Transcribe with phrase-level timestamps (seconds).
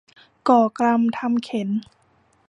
[0.47, 1.69] ก่อกรรมทำเข็ญ